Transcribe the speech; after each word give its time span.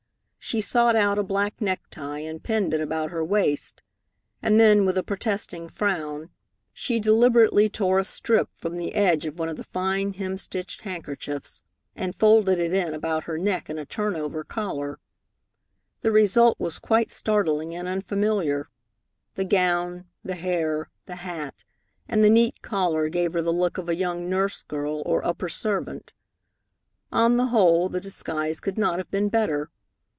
She 0.43 0.59
sought 0.59 0.97
out 0.97 1.17
a 1.19 1.23
black 1.23 1.61
necktie 1.61 2.19
and 2.19 2.43
pinned 2.43 2.73
it 2.73 2.81
about 2.81 3.11
her 3.11 3.23
waist, 3.23 3.83
and 4.41 4.59
then, 4.59 4.85
with 4.85 4.97
a 4.97 5.03
protesting 5.03 5.69
frown, 5.69 6.29
she 6.73 6.99
deliberately 6.99 7.69
tore 7.69 7.99
a 7.99 8.03
strip 8.03 8.49
from 8.55 8.75
the 8.75 8.93
edge 8.93 9.25
of 9.25 9.39
one 9.39 9.47
of 9.47 9.55
the 9.55 9.63
fine 9.63 10.11
hem 10.13 10.37
stitched 10.37 10.81
handkerchiefs, 10.81 11.63
and 11.95 12.15
folded 12.15 12.59
it 12.59 12.73
in 12.73 12.93
about 12.93 13.25
her 13.25 13.37
neck 13.37 13.69
in 13.69 13.77
a 13.77 13.85
turn 13.85 14.13
over 14.17 14.43
collar. 14.43 14.99
The 16.01 16.11
result 16.11 16.59
was 16.59 16.79
quite 16.79 17.11
startling 17.11 17.73
and 17.73 17.87
unfamiliar. 17.87 18.67
The 19.35 19.45
gown, 19.45 20.05
the 20.21 20.35
hair, 20.35 20.89
the 21.05 21.17
hat, 21.17 21.63
and 22.09 22.25
the 22.25 22.29
neat 22.31 22.61
collar 22.61 23.07
gave 23.07 23.31
her 23.33 23.41
the 23.43 23.53
look 23.53 23.77
of 23.77 23.87
a 23.87 23.95
young 23.95 24.27
nurse 24.29 24.63
girl 24.63 25.01
or 25.05 25.25
upper 25.25 25.47
servant. 25.49 26.13
On 27.09 27.37
the 27.37 27.45
whole, 27.47 27.87
the 27.87 28.01
disguise 28.01 28.59
could 28.59 28.77
not 28.77 28.97
have 28.97 29.09
been 29.11 29.29
better. 29.29 29.69